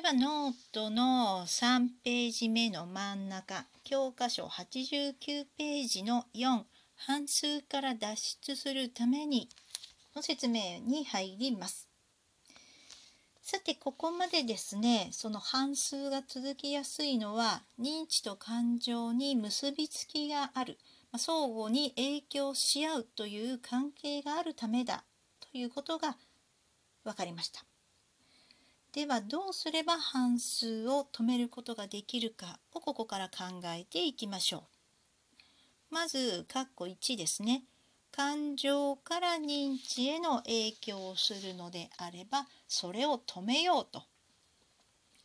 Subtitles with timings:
[0.00, 5.12] ではノートの3ページ目の真ん中教科書89
[5.58, 6.62] ページの4
[6.96, 9.50] 半数から脱出するために
[10.16, 11.86] の説明に入ります。
[13.42, 20.78] さてここまでですねその半数が続きやすいのは認知と感情に結びつきがある、
[21.12, 25.04] まあ、相互に影響し合うという関係があるためだ
[25.52, 26.16] ということが
[27.04, 27.69] 分かりました。
[28.92, 34.64] ではどうすれば半数を止めることができるかをここから考えていきましょ
[35.90, 35.94] う。
[35.94, 37.64] まず括弧1ですね。
[38.10, 44.02] 感情から認知への影響をするのであればそれを止めようと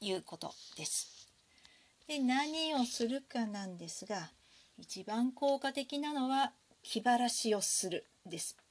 [0.00, 1.28] いうことです。
[2.08, 4.30] で何をするかなんですが
[4.76, 6.52] 一番効果的なのは
[6.82, 8.61] 気晴らしをするです。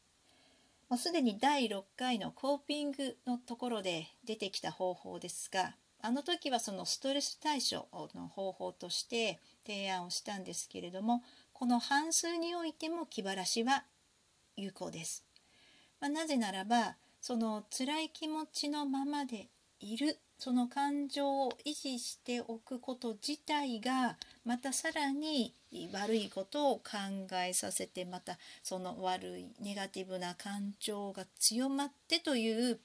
[0.91, 13.85] もうすでに第6回のコーピングのところで出てきた方法ですがあの時はそのストレス対処の方法として提案をしたんですけれどもこの半数においても気晴らしは
[14.57, 15.23] 有効です。
[16.01, 19.48] まあ、なぜならばその辛い気持ちのままで
[19.79, 25.53] いるその感情を維持しておくこと自体がまたさらに
[25.93, 26.81] 悪いことを考
[27.48, 32.79] えさせてまたその悪いネガティブな感情が強まってという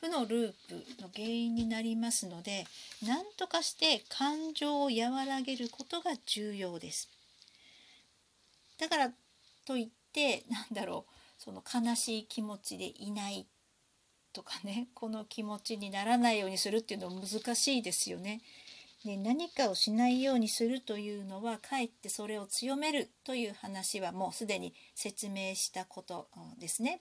[0.00, 2.66] 負のループの原因になりますので
[3.06, 7.08] 何とかして感情を和らげることが重要です。
[8.80, 9.12] だから
[9.64, 13.46] といってなんだろうその悲しい気持ちでいない
[14.38, 18.40] とかねこの気持ちにならないようにするっていうのは難しいですよね。
[19.04, 26.28] で何かをしないようにするというのはかえってそれを強めるという話はもうすでに説明したこと
[26.60, 27.00] ですね。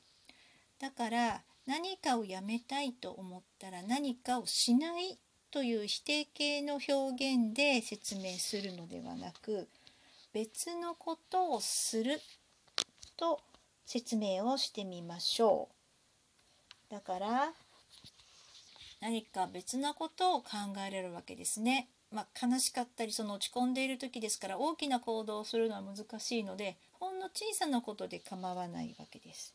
[0.79, 5.19] だから何かをやめたいと思ったら何かをしない
[5.51, 9.67] という否定形の表現で説明するのではなく
[10.33, 12.19] 別のことをする
[13.15, 13.39] と
[13.85, 15.76] 説明をしてみましょう。
[16.97, 17.53] だから
[19.01, 20.47] 何か別なことを考
[20.77, 21.89] えられるわけですね。
[22.11, 29.53] まあ、悲しかったりその落ち込んでいる時ですから大きな行動をするのは難しいのでほんの小さなことで構わないわけです。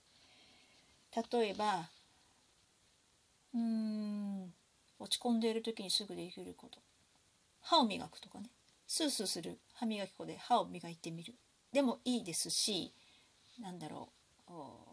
[1.33, 1.89] 例えば
[3.55, 4.53] うーん
[5.01, 6.79] 落ち込んでいる時にすぐできること
[7.61, 8.51] 歯を磨くとかね
[8.87, 11.35] スースーする歯磨き粉で歯を磨いてみる
[11.73, 12.93] でもいいですし
[13.61, 14.11] なんだろ
[14.49, 14.92] う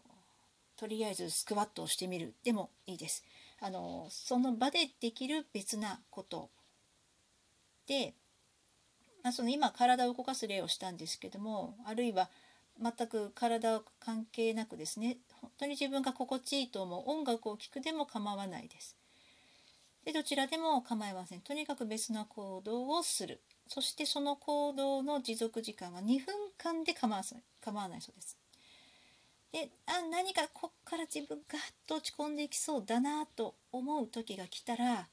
[0.80, 3.22] とりあえずスクワットをしてみるでもいいです。
[3.60, 6.48] あのその場でできる別なこと
[7.86, 8.14] で、
[9.22, 12.30] まあ、その今体を動かす例をしたんですけどもあるいは
[12.80, 18.96] 全く体関係なくですね本当に自分が心地いいと思う音楽を聴くでも構わないです。
[20.06, 21.42] でどちらでも構いません。
[21.42, 23.42] とにかく別な行動をする。
[23.68, 28.38] そしてその行動の持続時間は2分間で構わないそうです。
[29.52, 35.08] であ何かこっから自分ガッと落ち込んでいきそうだなと思う時が来たら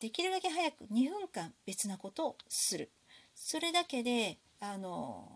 [0.00, 2.90] できるだけ早く2分間別なことをする
[3.34, 5.28] それだけであの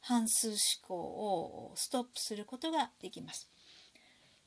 [0.00, 3.50] 半数思考をストップすることができます。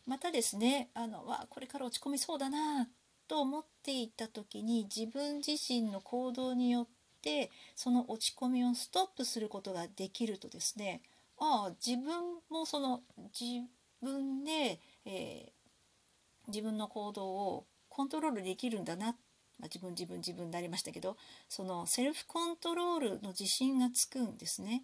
[0.06, 2.90] またですねあのわこれから落ち込みそうだな
[3.28, 6.88] と思っていた時に自分自身の行動によっ
[7.22, 11.02] てその落ち込みをストップすることができるとですね
[11.46, 13.02] ああ自分もその
[13.38, 13.68] 自
[14.02, 19.16] 分で、えー、自分の行動をコントロールできるんだな、まあ、
[19.64, 21.18] 自分自分自分になりましたけど
[21.50, 24.84] そのセルフコントロールの自信がつくんですね。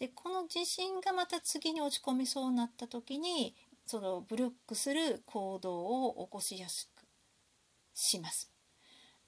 [0.00, 3.54] でこの自信がまた次に落ち込みそうになった時に
[3.86, 7.04] そのブロックする行動を起こしやすく
[7.94, 8.51] します。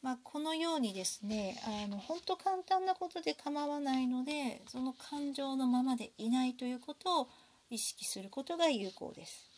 [0.04, 7.28] まあ、このようにですねあの本当簡単なことで構わないのでその感情のままでいないということを
[7.70, 9.48] 意識することが有効です。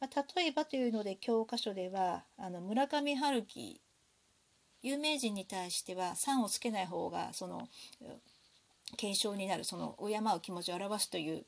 [0.00, 3.80] まあ、例えばというので教科書ではあの村上春樹
[4.82, 7.68] 有名人に対しては「さん」をつけない方がその
[8.96, 11.44] 継承になるその敬う気持ちを表すという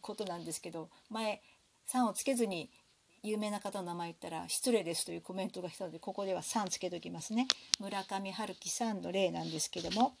[0.00, 1.40] ことなんですけど前
[1.86, 2.68] 「さん」をつけずに
[3.22, 7.46] 有名な方の名前言ったら失礼ですというコメントが来たのでここでは3つけときますね。
[7.80, 10.14] 村上春樹さんの例なんですけども。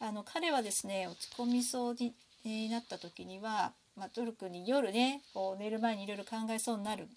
[0.00, 1.96] あの彼はですね落ち込みそう
[2.44, 7.08] になった時には、まあ、トルクに夜ねこう寝る前にいろいろ考えそうになる。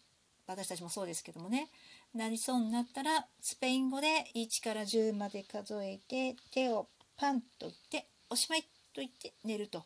[0.47, 1.69] 私たちもそうですけどもね。
[2.13, 9.85] なりそうになったらスペイン語で1から10まで数えて手をパンと言っておしまいと言って寝ると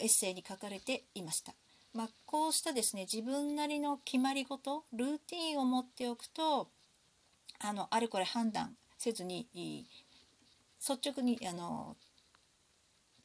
[0.00, 1.54] エッセイに書かれていました。
[1.96, 6.68] まあ、こうしたですね自分なりの決まり事ルーティンを持っておくと
[7.58, 9.48] あのあれこれ判断せずに
[10.78, 11.96] 率直にあの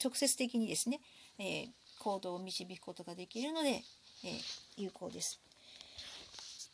[0.03, 1.01] 直接的にですね、
[1.37, 1.67] えー、
[1.99, 4.41] 行動を導くことができるので、えー、
[4.77, 5.41] 有効です。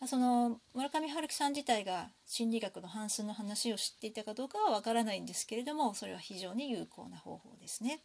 [0.05, 8.01] その村上春樹さん自体が心理学の半数の話を知っていたかどうかはわからないんですけれどもそれは非常に有効な方法ですね。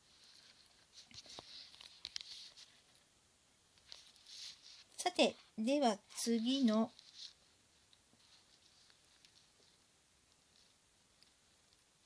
[5.03, 6.93] さてでは次の。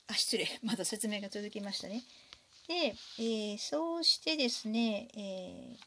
[0.07, 0.47] あ失礼。
[0.63, 2.01] まだ説明が続きましたね。
[2.67, 5.77] で、えー、そうしてですね、え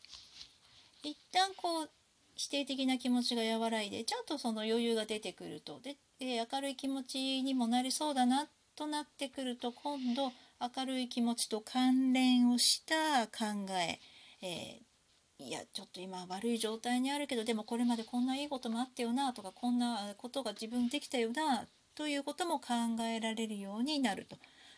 [1.02, 1.90] ー、一旦こう
[2.36, 5.80] 否定的な気持ちが和らいでちゃんとその余裕が出てくると。
[5.80, 8.46] で、えー、明るい気持ちにもなりそうだな
[8.76, 10.30] となってくると今度
[10.60, 13.98] 明るい気持ちと関連をした考え
[14.42, 14.89] えー、
[15.40, 24.36] いやちょっと今悪い状態にあるけどでもこれまでこんないいこともあったよなとかこんなことが自分できたよなということも考えられるようになると。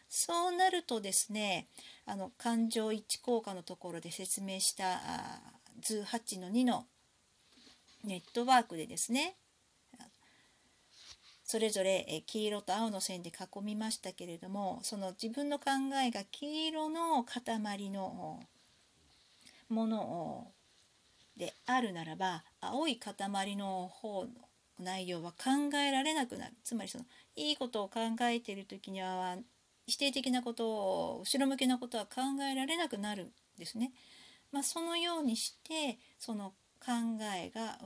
[0.09, 1.69] そうなるとですね
[2.05, 5.00] あの感情一致効果のところで説明した
[5.81, 6.85] 図8の2の
[8.05, 9.37] ネットワークでですね
[11.44, 15.70] それぞれ黄色と青の線で囲みましたけれどもその自分の考
[16.03, 18.41] えが黄色の塊の
[19.72, 20.52] もの
[21.36, 24.30] であるならば青い塊の方の
[24.78, 27.04] 内容は考えられなくなるつまりその
[27.36, 29.36] いいことを考えている時には
[29.86, 32.20] 否定的なことを後ろ向きなことは考
[32.50, 33.92] えられなくなるんですね。
[34.52, 36.52] まあ、そのようにしてその
[36.84, 36.92] 考
[37.36, 37.78] えが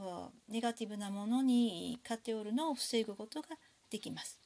[0.49, 3.49] ネガティブなものに偏るのを防ぐことが
[3.91, 4.46] できます。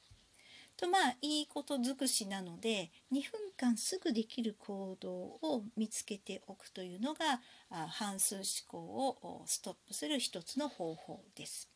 [0.81, 7.39] とまあいいこと尽くしなので2分間すぐできる行動を見つけておくというのが
[7.69, 11.69] 半数思考をストップする一つの方法です。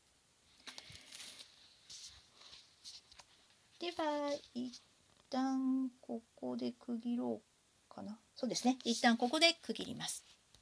[3.80, 4.82] では一
[5.30, 7.42] 旦ここで区切ろ
[7.92, 8.18] うかな。
[8.36, 8.80] そうですね。
[8.84, 10.26] 一旦ここで区切ります。